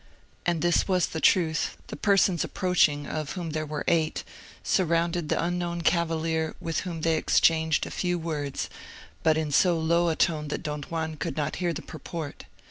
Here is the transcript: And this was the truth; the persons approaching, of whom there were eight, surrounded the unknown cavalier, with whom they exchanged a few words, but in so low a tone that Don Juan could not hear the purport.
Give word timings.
And 0.47 0.63
this 0.63 0.87
was 0.87 1.05
the 1.09 1.21
truth; 1.21 1.77
the 1.89 1.95
persons 1.95 2.43
approaching, 2.43 3.05
of 3.05 3.33
whom 3.33 3.51
there 3.51 3.67
were 3.67 3.83
eight, 3.87 4.23
surrounded 4.63 5.29
the 5.29 5.39
unknown 5.39 5.81
cavalier, 5.83 6.55
with 6.59 6.79
whom 6.79 7.01
they 7.01 7.17
exchanged 7.17 7.85
a 7.85 7.91
few 7.91 8.17
words, 8.17 8.67
but 9.21 9.37
in 9.37 9.51
so 9.51 9.77
low 9.77 10.09
a 10.09 10.15
tone 10.15 10.47
that 10.47 10.63
Don 10.63 10.81
Juan 10.81 11.17
could 11.17 11.37
not 11.37 11.57
hear 11.57 11.71
the 11.71 11.83
purport. 11.83 12.45